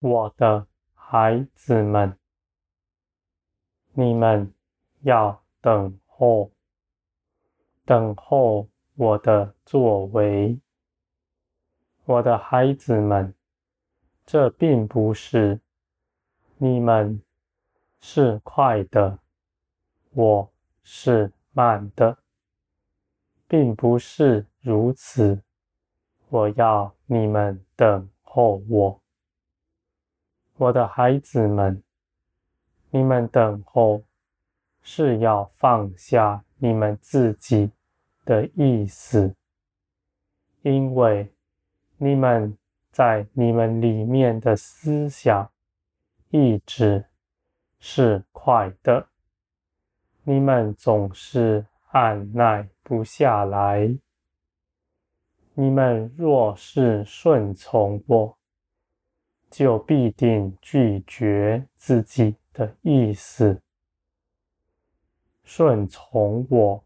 [0.00, 2.16] 我的孩子们，
[3.92, 4.50] 你们
[5.02, 6.50] 要等候，
[7.84, 10.58] 等候我的作为。
[12.06, 13.34] 我的孩子们，
[14.24, 15.60] 这并不是
[16.56, 17.22] 你们
[18.00, 19.18] 是快的，
[20.12, 20.50] 我
[20.82, 22.16] 是慢的，
[23.46, 25.42] 并不是如此。
[26.30, 28.99] 我要你们等候我。
[30.60, 31.82] 我的孩子们，
[32.90, 34.04] 你们等候
[34.82, 37.70] 是要放下你们自己
[38.24, 39.34] 的意思，
[40.62, 41.32] 因为。
[42.02, 42.56] 你们
[42.90, 45.50] 在你们里面的思想、
[46.30, 47.04] 意志
[47.78, 49.06] 是快的，
[50.22, 53.98] 你们总是按捺不下来。
[55.52, 58.38] 你们若是顺从我，
[59.50, 63.60] 就必定拒绝自己的意思。
[65.42, 66.84] 顺从我，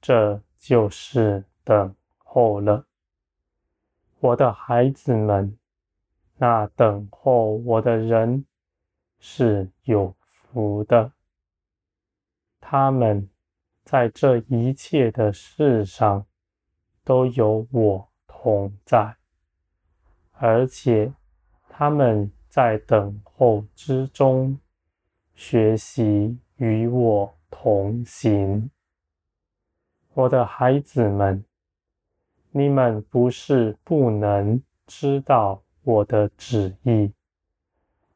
[0.00, 2.86] 这就是等候了。
[4.18, 5.56] 我的孩子们，
[6.36, 8.44] 那等候我的人
[9.20, 11.12] 是有福的。
[12.60, 13.28] 他们
[13.84, 16.26] 在这一切的事上
[17.04, 19.16] 都有我同在，
[20.32, 21.12] 而且
[21.76, 24.56] 他们在等候之中
[25.34, 28.70] 学习与我同行。
[30.12, 31.44] 我的孩子们。
[32.56, 37.12] 你们不是不能知道我的旨意，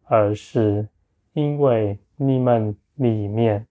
[0.04, 0.88] 而是
[1.32, 3.66] 因为你们里面，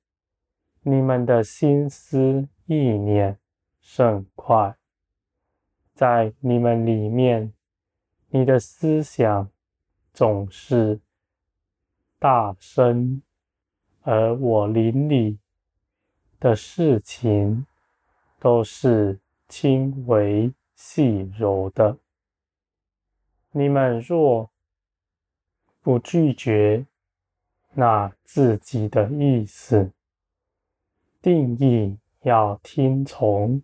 [0.81, 3.39] 你们的心思意念
[3.79, 4.75] 甚快，
[5.93, 7.53] 在你们里面，
[8.27, 9.49] 你的思想
[10.17, 10.99] 总是
[12.17, 13.21] 大声，
[14.01, 15.37] 而我灵里
[16.39, 17.67] 的事情
[18.39, 21.99] 都是轻微细柔的，
[23.51, 24.49] 你们若
[25.83, 26.87] 不拒绝
[27.75, 29.91] 那自己的意思，
[31.21, 33.61] 定义要听从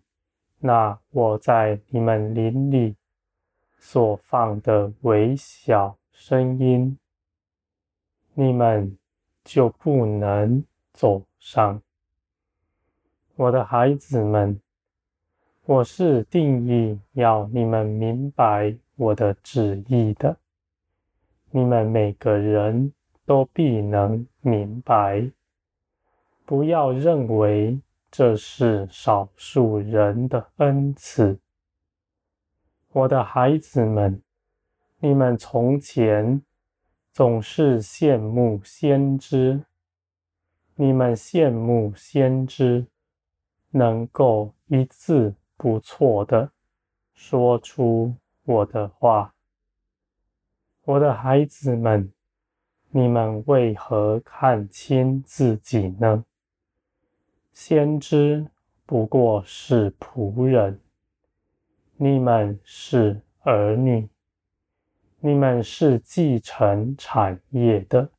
[0.60, 2.94] 那我在你们灵里
[3.76, 6.98] 所放的微小声音，
[8.32, 8.96] 你们
[9.44, 10.64] 就不能
[10.94, 11.82] 走上。
[13.36, 14.58] 我的孩子们。
[15.66, 20.36] 我是定义要你们明白我的旨意的，
[21.50, 22.92] 你们每个人
[23.24, 25.30] 都必能明白。
[26.44, 31.38] 不要认为这是少数人的恩赐。
[32.92, 34.22] 我的孩子们，
[35.04, 36.40] 你们从前
[37.12, 39.62] 总是羡慕先知，
[40.76, 42.86] 你们羡慕先知
[43.68, 45.34] 能够一字。
[45.58, 46.50] 不错的，
[47.12, 48.14] 说出
[48.44, 49.34] 我的话，
[50.84, 52.10] 我的孩子们，
[52.88, 56.24] 你们为何看轻自己呢？
[57.52, 58.46] 先知
[58.86, 60.80] 不过是仆人，
[61.98, 64.08] 你们是儿女，
[65.26, 68.10] 你们是继承产业的，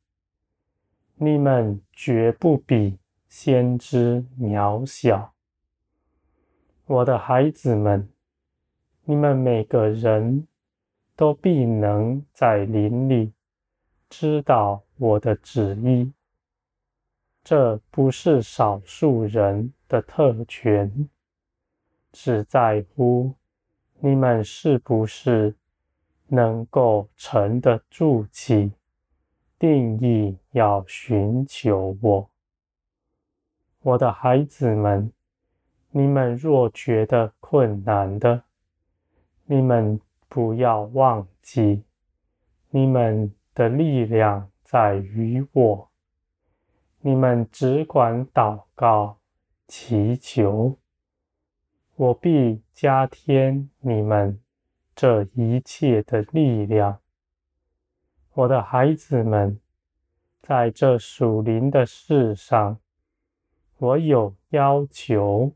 [1.14, 5.36] 你们绝不比先知渺小。
[6.88, 8.10] 我的孩子们，
[9.04, 10.48] 你们每个人
[11.16, 13.32] 都必能在林里
[14.10, 16.12] 知道我的旨意。
[17.44, 21.08] 这不是少数人的特权，
[22.12, 23.36] 只在乎
[24.00, 25.56] 你们是不是
[26.28, 28.74] 能够沉得住气，
[29.58, 32.30] 定义要寻求我。
[33.82, 35.12] 我的孩子们。
[35.98, 38.44] 你们若觉得困难的，
[39.46, 41.86] 你们不要忘记，
[42.70, 45.90] 你们的力量在于我。
[47.00, 49.20] 你们只管祷告、
[49.70, 50.78] 祈求，
[51.96, 54.42] 我必加添你们
[54.96, 57.00] 这一切的力量。
[58.34, 59.60] 我的孩子们，
[60.42, 62.80] 在这属灵的事上，
[63.78, 65.54] 我有要求。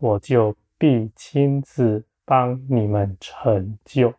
[0.00, 4.12] 我就必亲自帮你们成就，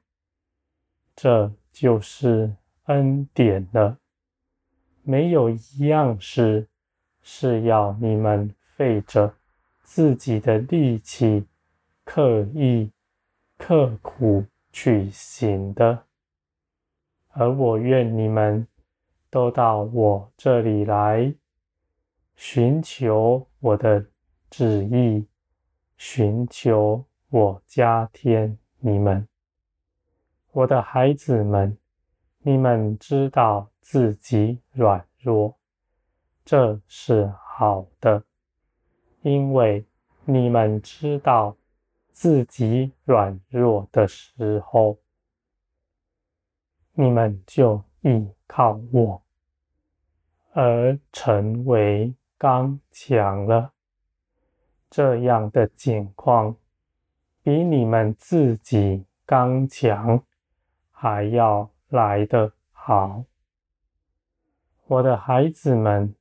[1.15, 2.55] 这就是
[2.85, 3.99] 恩典了。
[5.03, 6.67] 没有一样事
[7.21, 9.35] 是要你们费着
[9.83, 11.45] 自己的力气、
[12.03, 12.89] 刻意、
[13.57, 16.03] 刻苦去行的，
[17.29, 18.67] 而我愿你们
[19.29, 21.33] 都到我这里来，
[22.35, 24.05] 寻求我的
[24.49, 25.25] 旨意，
[25.97, 29.27] 寻求我加添你们。
[30.51, 31.77] 我的孩子们，
[32.39, 35.57] 你们知道自己软弱，
[36.43, 38.23] 这是好的，
[39.21, 39.85] 因为
[40.25, 41.55] 你们知道
[42.15, 44.97] 自己软弱的时候，
[46.93, 49.21] 你们就依靠我，
[50.53, 53.73] 而成为刚强了。
[54.89, 56.55] 这样的境况，
[57.43, 60.23] 比你们自己刚强
[60.91, 63.25] 还要来得好。
[64.87, 66.15] 我的孩子们，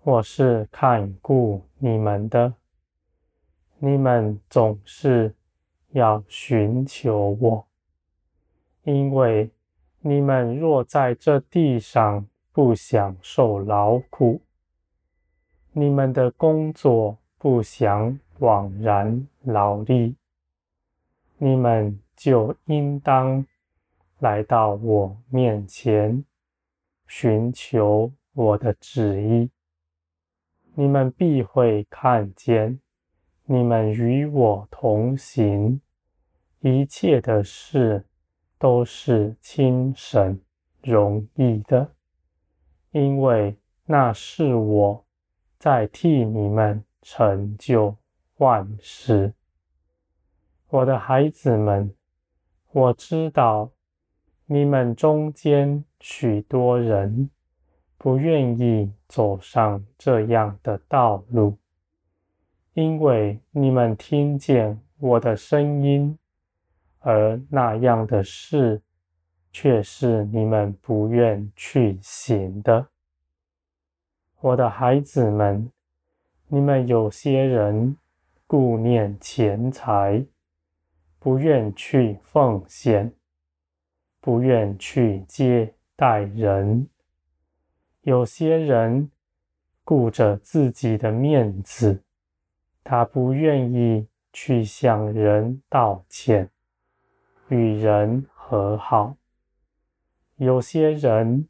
[0.00, 2.54] 我是看顾你们的，
[3.84, 5.34] 你们总是
[5.90, 7.66] 要寻求我，
[8.84, 9.50] 因为
[10.00, 14.40] 你们若在这地上不享受劳苦，
[15.72, 20.16] 你们的工作不想枉然劳力，
[21.36, 23.44] 你们就应当
[24.18, 26.24] 来到我面前，
[27.06, 29.50] 寻求我的旨意。
[30.72, 32.80] 你们必会看见，
[33.46, 35.80] 你们与我同行，
[36.60, 38.06] 一切的事
[38.58, 40.40] 都是轻省
[40.82, 41.92] 容易的，
[42.90, 45.04] 因为那是我
[45.58, 47.96] 在替你们成就
[48.36, 49.34] 万事。
[50.68, 51.94] 我的孩子们，
[52.72, 53.70] 我知道。
[54.46, 57.30] 你们中间许多人
[57.96, 61.56] 不愿意走上这样的道路，
[62.74, 66.18] 因为你们听见我的声音，
[66.98, 68.82] 而那样的事
[69.50, 72.86] 却是你们不愿去行的。
[74.40, 75.70] 我的孩子们，
[76.48, 77.96] 你们有些人
[78.46, 80.24] 顾念钱财，
[81.18, 83.12] 不愿去奉献。
[84.20, 86.88] 不愿去接待人，
[88.00, 89.10] 有些人
[89.84, 92.03] 顾着自己的面子，
[92.84, 96.50] 他不愿意去向人道歉，
[97.48, 99.16] 与人和好。
[100.36, 101.48] 有些人，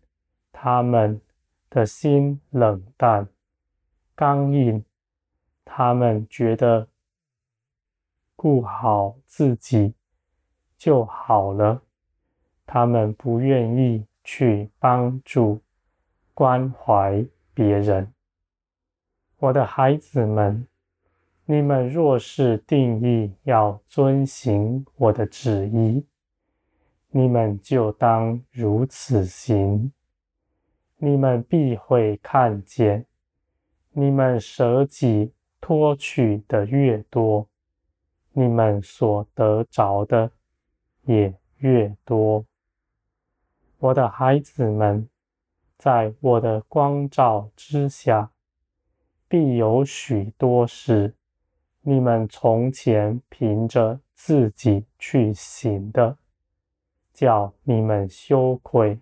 [0.52, 1.20] 他们
[1.68, 3.28] 的心冷淡、
[4.14, 4.84] 刚硬，
[5.64, 6.88] 他们觉得
[8.36, 9.94] 顾好自己
[10.78, 11.82] 就好了。
[12.64, 15.60] 他们不愿意去帮助、
[16.32, 18.12] 关怀别人。
[19.38, 20.66] 我的孩子们，
[21.46, 26.06] 你们若是定义要遵行我的旨意，
[27.10, 29.92] 你们就当如此行。
[30.96, 33.04] 你们必会看见，
[33.92, 37.46] 你们舍己脱取的越多，
[38.32, 40.30] 你们所得着的
[41.02, 42.46] 也越多。
[43.78, 45.06] 我的孩子们，
[45.76, 48.30] 在我的光照之下，
[49.28, 51.14] 必有许多事，
[51.86, 56.16] 你们从前凭着自己去行的，
[57.12, 58.98] 叫你们羞愧。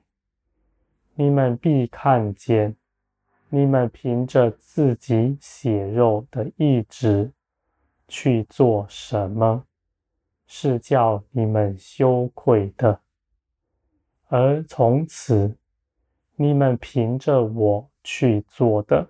[1.15, 2.75] 你们必看见，
[3.51, 7.31] 你们凭着自己血肉的意志
[8.09, 9.65] 去做什么，
[10.49, 13.01] 是叫你们羞愧的。
[14.27, 15.57] 而从此，
[16.35, 19.09] 你们凭着我去做的，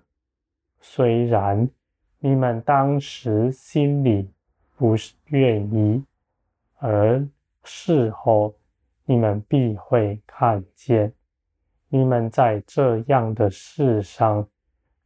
[0.78, 1.66] 虽然
[2.24, 4.30] 你们当时心里
[4.76, 6.04] 不是愿意，
[6.78, 7.26] 而
[7.64, 8.54] 事后
[9.04, 11.12] 你们必会看见，
[11.88, 14.46] 你们在这样的事上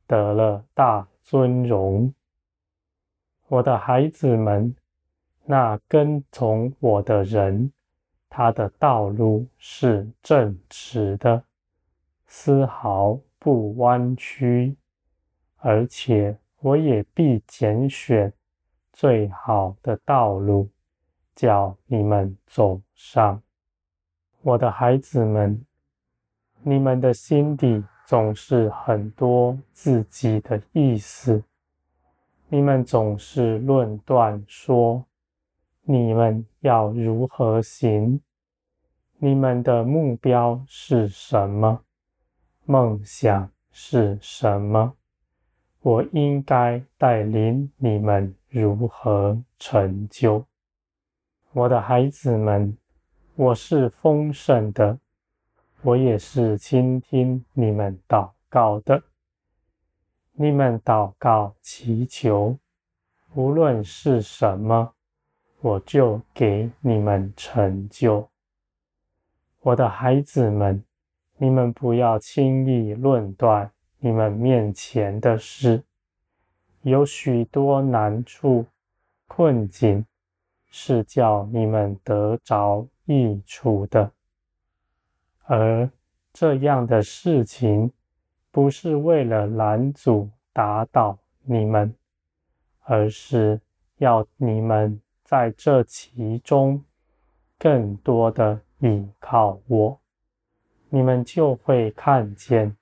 [0.06, 2.12] 得了大尊荣。
[3.48, 4.76] 我的孩子们，
[5.46, 7.72] 那跟从我的人。
[8.28, 11.42] 他的道路是正直的，
[12.26, 14.76] 丝毫不弯曲，
[15.56, 18.32] 而且我也必拣选
[18.92, 20.68] 最好的道路，
[21.34, 23.42] 叫你们走上。
[24.42, 25.64] 我的孩子们，
[26.62, 31.42] 你们的心底总是很多自己的意思，
[32.48, 35.04] 你们总是论断说，
[35.82, 38.20] 你们要如何行？
[39.18, 41.82] 你们的目标是什么？
[42.64, 44.94] 梦想是什么？
[45.86, 50.44] 我应该带领你们如何成就？
[51.52, 52.76] 我的孩子们，
[53.36, 54.98] 我是丰盛的，
[55.82, 59.00] 我也是倾听你们祷告的。
[60.32, 62.58] 你们祷告祈求，
[63.34, 64.92] 无论是什么，
[65.60, 68.28] 我就给你们成就。
[69.60, 70.82] 我的孩子们，
[71.36, 73.70] 你们不要轻易论断
[74.06, 75.82] 你们面前的事，
[76.82, 78.64] 有许多难处、
[79.26, 80.06] 困境，
[80.70, 84.12] 是叫你们得着益处的。
[85.42, 85.90] 而
[86.32, 87.90] 这样的事情，
[88.52, 91.92] 不是为了拦阻、打倒你们，
[92.84, 93.60] 而是
[93.96, 96.80] 要你们在这其中
[97.58, 99.98] 更多的倚靠我，
[100.90, 102.76] 你们就会看见，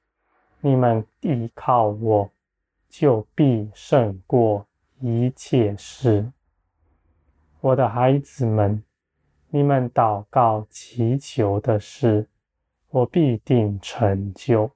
[0.66, 2.30] 你们依靠我，
[2.88, 4.66] 就必胜过
[4.98, 6.32] 一切事。
[7.60, 8.82] 我的孩子们，
[9.50, 12.30] 你们祷告祈求的事，
[12.88, 14.70] 我必定成就。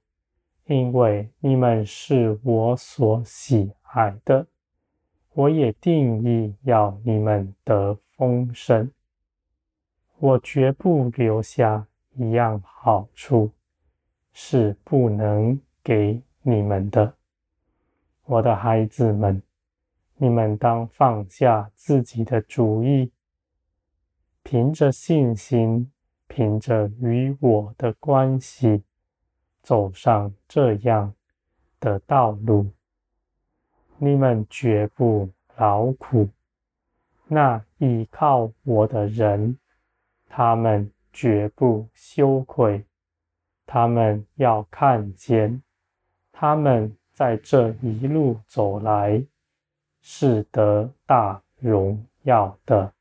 [0.67, 4.47] 因为你们是我所喜爱的，
[5.33, 8.91] 我也定义要你们得丰盛。
[10.19, 13.53] 我绝不留下一样好处，
[14.35, 17.15] 是不能给你们的。
[18.25, 19.43] 我的孩子们，
[20.17, 23.11] 你们当放下自己的主意，
[24.43, 25.91] 凭着信心，
[26.27, 28.85] 凭着与我的关系。
[29.63, 31.15] 走上这样
[31.81, 32.71] 的道路，
[33.97, 36.29] 你们绝不劳苦。
[37.27, 39.59] 那倚靠我的人，
[40.29, 42.85] 他们绝不羞愧。
[43.65, 45.63] 他们要看见，
[46.41, 49.21] 他们在这一路走来，
[50.03, 52.93] 是得大荣耀的。